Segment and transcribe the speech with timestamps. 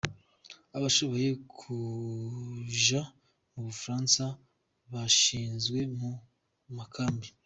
[0.77, 3.01] Abashoboye kuja
[3.51, 4.23] mu Bufaransa
[4.91, 6.11] bashizwe mu
[6.77, 7.27] makambi.